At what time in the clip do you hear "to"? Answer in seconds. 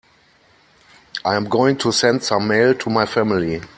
1.77-1.91, 2.73-2.89